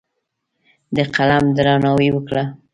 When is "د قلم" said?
0.95-1.43